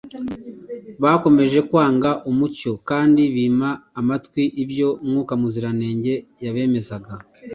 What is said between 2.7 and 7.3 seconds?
kandi bima amatwi ibyo Mwuka Muziranenge yabemezaga.